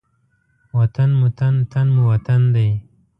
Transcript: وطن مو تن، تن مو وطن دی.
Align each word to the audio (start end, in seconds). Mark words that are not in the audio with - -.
وطن 0.77 1.09
مو 1.19 1.27
تن، 1.37 1.53
تن 1.71 1.87
مو 1.95 2.03
وطن 2.11 2.41
دی. 2.55 2.69